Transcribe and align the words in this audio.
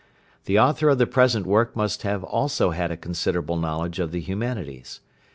The 0.45 0.57
author 0.57 0.89
of 0.89 0.97
the 0.97 1.05
present 1.05 1.45
work 1.45 1.75
must 1.75 2.03
also 2.03 2.71
have 2.71 2.75
had 2.75 2.89
a 2.91 2.97
considerable 2.97 3.55
knowledge 3.57 3.99
of 3.99 4.11
the 4.11 4.19
humanities. 4.19 4.99